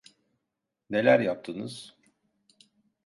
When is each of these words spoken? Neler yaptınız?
Neler 0.89 1.19
yaptınız? 1.19 1.95